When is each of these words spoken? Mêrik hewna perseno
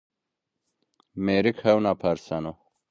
Mêrik 1.25 1.57
hewna 1.65 1.93
perseno 2.01 2.51